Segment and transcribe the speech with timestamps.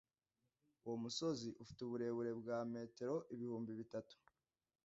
[0.85, 4.15] Uwo musozi ufite uburebure bwa metero ibihumbi bitatu.